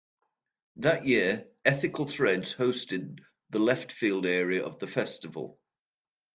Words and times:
That 0.77 1.05
year, 1.05 1.45
Ethical 1.63 2.07
Threads 2.07 2.55
hosted 2.55 3.19
The 3.51 3.59
Left 3.59 3.91
Field 3.91 4.25
area 4.25 4.65
of 4.65 4.79
the 4.79 4.87
festival. 4.87 5.59